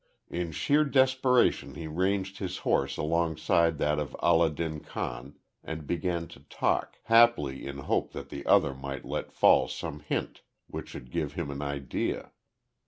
[0.31, 6.27] In sheer desperation he ranged his horse alongside that of Allah din Khan, and began
[6.29, 11.11] to talk, haply in hope that the other might let fall some hint which should
[11.11, 12.31] give him an idea.